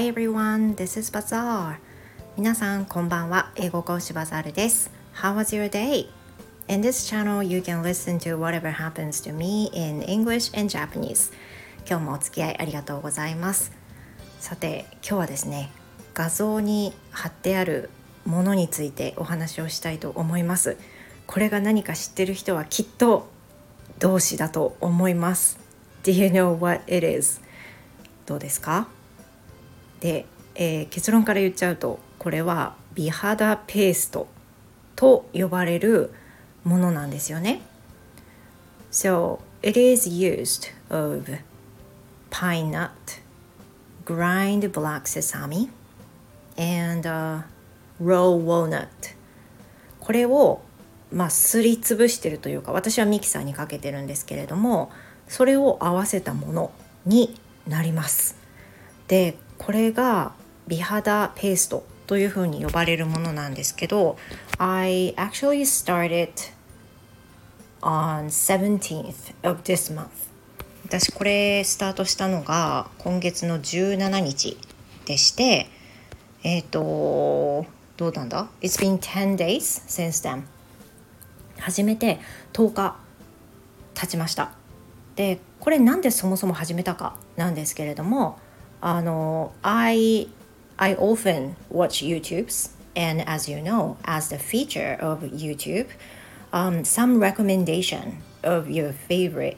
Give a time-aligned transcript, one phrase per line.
[0.00, 1.76] Hi everyone, this is Bazaar.
[2.34, 3.52] 皆さんこんばんは。
[3.54, 4.90] 英語講師バザールです。
[5.14, 6.08] How was your day?
[6.68, 11.34] In this channel, you can listen to whatever happens to me in English and Japanese.
[11.86, 13.72] 今日もお付き合いありがとうございます。
[14.38, 15.70] さて、今日はですね、
[16.14, 17.90] 画像に貼ってある
[18.24, 20.78] ものについてお話をしたいと思います。
[21.26, 23.28] これが何か知ってる人はきっと
[23.98, 25.58] 動詞だと思います。
[26.04, 27.42] Do you know what it is?
[28.24, 28.88] どうですか
[30.00, 34.26] で、えー、結論から言っちゃうとこれは美肌ペースト
[34.96, 36.12] と呼ばれる
[36.64, 37.62] ものなんですよね。
[38.90, 41.38] So it is used of
[42.30, 42.90] pine nut,
[44.04, 45.68] grind black sesame,
[46.56, 47.42] and、uh,
[48.02, 48.88] raw walnut
[50.00, 50.62] これを
[51.12, 54.90] まあすりつぶしてるというか私はミキサーにかけてるんですけれども
[55.28, 56.72] それを合わせたもの
[57.06, 58.36] になります。
[59.06, 60.32] でこれが
[60.68, 64.16] 美肌ペーストというふうに呼ばれるものなんですけど
[64.56, 66.30] I actually started
[67.82, 70.08] on 17th of this month.
[70.86, 74.56] 私これスタートしたのが今月の17日
[75.04, 75.66] でして
[76.42, 77.66] えっ、ー、と
[77.98, 80.44] どうなんだ？It's been 10 days since then.
[81.58, 82.18] 始めて
[82.54, 82.96] 10日
[83.92, 84.52] 経ちました。
[85.16, 88.38] でこれなんでそもそも始めたかなんですけれども
[88.81, 90.27] あの I,
[90.77, 95.87] I often watch YouTubes and as you know as the feature of YouTube
[96.51, 99.57] um, some recommendation of your favorite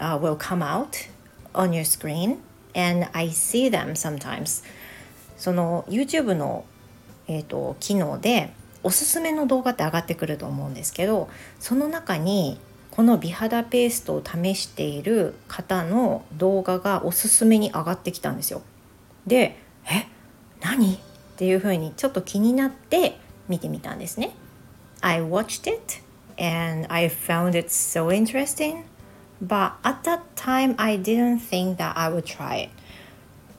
[0.00, 1.08] uh, will come out
[1.54, 2.38] on your screen
[2.74, 4.64] and I see them sometimes
[5.36, 6.64] その YouTube の、
[7.28, 11.28] えーと機能でおすすめの動画って上がってくると思うんですけど
[11.58, 12.60] その中に
[12.99, 18.61] この美肌ペーストを試している方の動画がおすすめに上がってきたんですよ。
[19.25, 20.05] でえ
[20.59, 20.95] 何？
[20.95, 20.97] っ
[21.37, 24.35] ていうふうにちょっと気になって見てみたんですね。
[24.99, 26.01] I watched it
[26.37, 28.83] and I found it so interesting
[29.41, 32.71] but at that time I didn't think that I would try it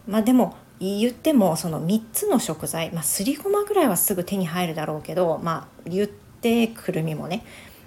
[0.06, 7.42] まあでも言ってもその3つの食材、まあ、すりごまぐらいはすぐ手に入るだろうけどまあ言ってくるみもね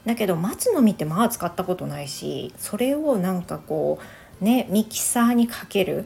[0.06, 4.00] だけど松の実ってまあ使ったことないしそれをなんかこ
[4.42, 6.06] うねミキサーにかける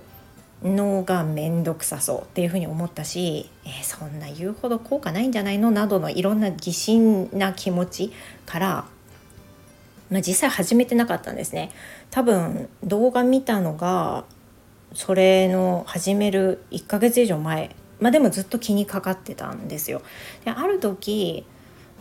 [0.63, 5.69] のが面倒くさそうっていうふうに思ったし、えー、そんな言うほど効果ないんじゃないの？
[5.69, 8.11] などのいろんな疑心な気持ち
[8.45, 8.85] から、
[10.09, 11.71] まあ、実際始めてなかったんですね。
[12.09, 14.25] 多分動画見たのが
[14.93, 17.75] それの始める1ヶ月以上前。
[17.99, 20.01] まあでもずっと気にかかってたんですよ。
[20.43, 21.45] である時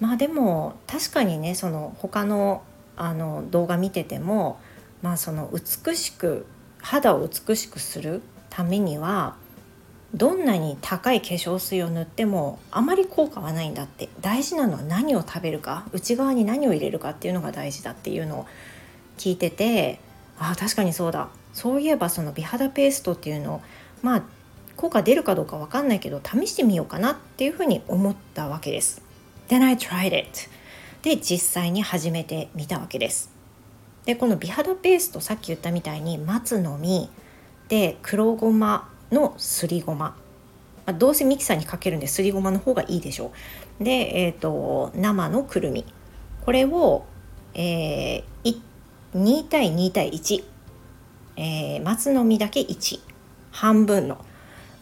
[0.01, 2.63] まあでも確かにねその他の
[2.97, 4.59] あの動画見てても
[5.03, 6.47] まあその美しく
[6.81, 9.37] 肌を美しくするためには
[10.15, 18.47] どんなに高い化粧水を塗ってもあまり効果はないんだって大事なのは何を食べるか内側に何を入れるかっていうのが大事だっていうのを
[19.19, 20.01] 聞いてて
[20.39, 23.63] ああ確かにそうだそういえばその美肌ペーストっていうのを
[24.03, 24.23] まあ
[24.77, 29.06] 効果出るかどうか分かんないけど試してみようかなっていうふうに思ったわけです。
[29.49, 30.49] Then I tried it.
[31.03, 33.31] で実際に始めてみたわけです。
[34.05, 37.11] でこの美肌ペーストさっき言ったみたいに松の実
[37.69, 40.17] で黒ごまのすりごま、
[40.85, 43.33] まあ、どうせミキサーにかけるんですりごまの方がいいでしょ
[43.81, 43.85] う。
[43.85, 45.85] で、えーと、生のくるみ
[46.45, 47.05] これを、
[47.55, 48.61] えー、
[49.15, 50.45] 2対2対1、
[51.37, 53.01] えー、松の実だけ1
[53.51, 54.25] 半分の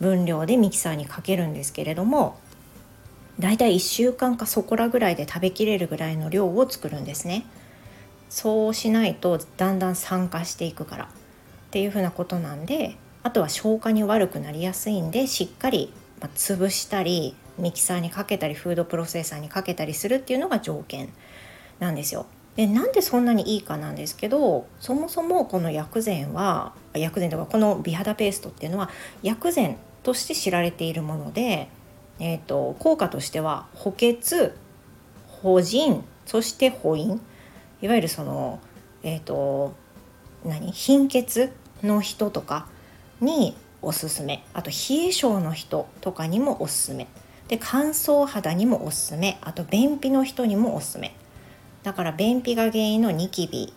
[0.00, 2.38] 分量でミキサーにかけるんですけれども
[3.40, 7.44] だいたい1週間かそこらぐらいで食べきれるぐらいの量を作るんですね
[8.28, 11.08] そうしないとだんだん酸化していくからっ
[11.70, 21.10] ていうふうなことなんであとは消化に悪くなりやすいんでしっかり潰したりミキサーにかけたりフードプロセッサーにかけたりするっていうのが条件
[21.78, 22.26] なんですよ。
[22.56, 28.90] でなんでそんなにいいかなんですけどそもそもこの薬膳は薬膳とかこの美肌ペーストっていうのは
[29.22, 31.68] 薬膳として知られているもので
[32.20, 34.52] えーと、効果としては補欠
[35.42, 37.18] 補腎そして補陰。
[37.82, 38.60] いわゆるその
[39.02, 39.74] えっ、ー、と
[40.44, 40.72] 何？
[40.72, 41.52] 貧血
[41.82, 42.66] の人とか
[43.20, 44.44] におすすめ。
[44.54, 47.08] あと冷え性の人とかにもおすすめ。
[47.48, 49.38] で乾燥肌にもおすすめ。
[49.42, 51.14] あと便秘の人にもおすすめ。
[51.82, 53.72] だから便秘が原因のニキビ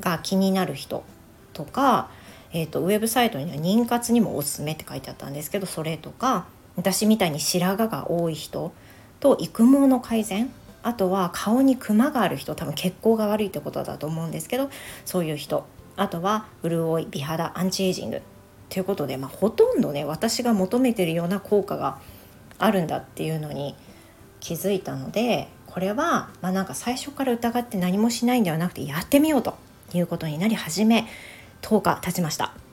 [0.00, 1.04] が気になる人
[1.52, 2.08] とか、
[2.52, 8.72] えーとウェブサイトには妊活にもおすすめって書いてあったんですけどそれとか私みたいに白髪が多い人
[9.20, 10.50] と育毛の改善
[10.82, 14.70] あとは顔にクマがある人多分血行が悪いってことだと思うんですけど
[15.04, 18.22] そういう人あとは潤い美肌アンチエイジング
[18.68, 21.98] ということで、まあ、ほとんどね私が求めてるような効果が
[22.58, 23.74] あるんだっていうのに
[24.40, 29.56] 気づいたのでこれは、まあ、なんか最初から疑って何もしないんではなくてやってみようと
[29.92, 31.06] いうことになり始め
[31.62, 32.65] 10日経ちました。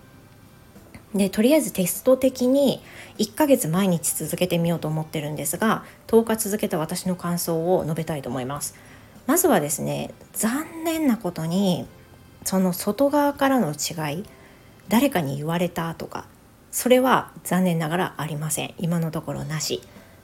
[1.15, 2.81] でとりあえずテスト的に
[3.19, 8.75] 1ヶ月毎日続けてみようと思ってるんですが10日続けた私の感想を述べたいと思います。
[9.25, 11.85] まずはですね残念なことに
[12.43, 14.23] その外側からの違い
[14.89, 16.25] 誰かに言われたとか
[16.71, 18.73] それは残念ながらありません。
[18.79, 19.81] 今のところなし。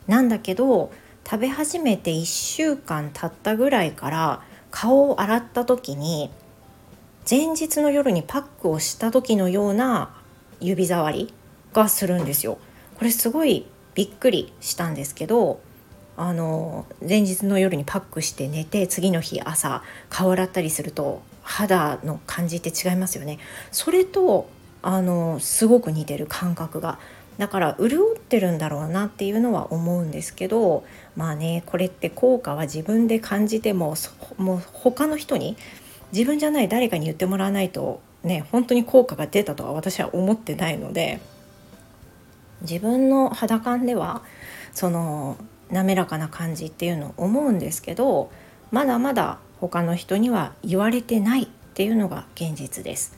[0.08, 0.92] なんだけど
[1.24, 4.42] 食べ始めて1週間経ったぐらいから
[4.72, 6.32] 顔を洗った時に
[7.30, 10.16] 前日の夜にパックをした時のような
[10.60, 11.34] 指触り
[11.74, 12.58] がするんですよ。
[12.98, 13.66] これすごい
[13.96, 15.62] びっくりしたんですけど
[16.18, 23.40] あの前日の夜にパックして寝て次の日朝顔洗ったりすると肌の感じって違いますよね。
[23.72, 24.50] それと
[24.82, 27.00] あのすごく似てる感覚が
[27.38, 30.84] だから潤ってるんだろうなっていうのは思うんですけど
[31.16, 33.96] まあねこれって効果は自分で感じても
[34.38, 35.56] もう他の人に
[36.12, 41.20] 自分じゃない誰かに言ってもらわないとね本当に効果が出たとは私は思ってないので
[42.62, 44.22] 自分の肌感では
[44.74, 45.38] その
[45.72, 48.32] 滑らかな感じっていうのを思うんですけど
[48.72, 53.18] まだまだ他の人には言われてないっていうのが現実です。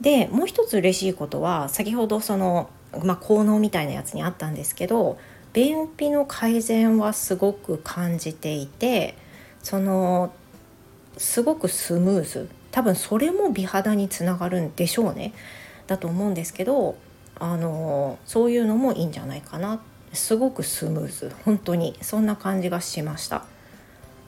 [0.00, 2.70] でもう一つ嬉しいことは先ほどその
[3.04, 5.18] まあ、効能みたいなやつにあったんですけど
[5.52, 9.14] 便秘の改善はすごく感じていて
[9.62, 10.32] その
[11.16, 15.32] すごくスムーズ多分それも美肌につながるんでしょうね。
[15.86, 16.96] だと思うんですけど
[17.38, 19.80] あのそういうのもいいんじゃないかな。
[20.12, 21.32] すごくスムーズ。
[21.44, 21.96] 本当に。
[22.00, 23.44] そんな感じがしました。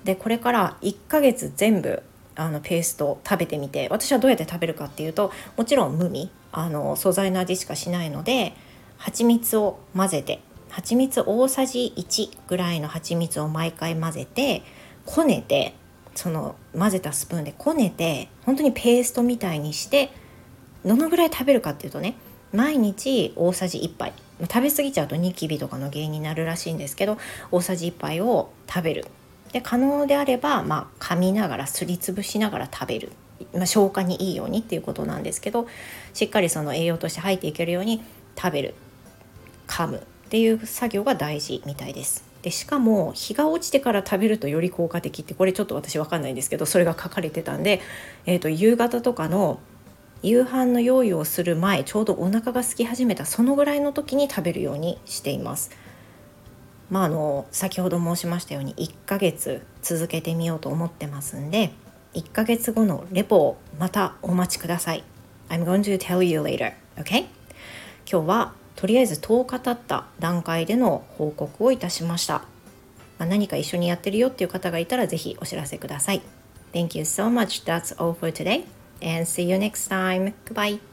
[0.04, 2.02] でこれから1ヶ月全部
[2.34, 6.30] あのペースト食べてみて私はどうやって食べるかっていうともちろん無味。
[6.52, 8.52] あの素材の味しかしないので
[8.98, 14.62] 蜂蜜を混ぜて蜂蜜大さじ1ぐらいの蜂蜜を毎回混ぜて
[15.06, 15.74] こねて
[16.14, 20.12] その混ぜたスプーンでこねて本当にペーストみたいにして
[20.84, 22.16] どのぐらい食べるかっていうとね
[22.52, 24.12] 毎日大さじ1杯。
[24.42, 27.16] 食べ過ぎちゃうとニキビとかの原因になるらしいんですけど
[27.52, 29.06] 大さじ1杯を食べる。
[29.52, 33.12] で可能であれば、まあ、噛みながらすりつぶしながら食べる。
[33.54, 35.66] まあ、消化にいいようにっていうことなんですけど
[36.14, 38.02] しっかりその栄養として入っていけるように
[38.36, 38.74] 食べる。
[39.66, 42.31] 噛むっていう作業が大事みたいです。
[42.42, 47.80] でしかも日が落ちてから食べるとより効果的ってこれちょっと私分かんないんですけどそれが書かれてたんで、
[48.26, 49.60] えーと、夕方とかの
[50.22, 55.70] 夕飯の用意をする前ちょうどお腹が空き始めたそのぐらいの時に食べるようにしています。
[56.90, 61.72] まあ、あの先ほど申しましたように1ヶ月続けてみようと思ってますんで
[62.12, 65.04] 1ヶ月後のレポをまたお待ちください。
[65.48, 66.72] I'm going to tell you later.
[66.96, 67.26] Okay?
[68.10, 72.42] 今日はとりあえず10日経った段階での報告をいたしました。
[73.18, 76.22] まあ、何か一緒にやってるよっていう方がいたらぜひお知らせください。
[76.72, 77.64] Thank you so much.
[77.64, 78.64] That's all for today.
[79.00, 80.32] And see you next time.
[80.46, 80.91] Goodbye.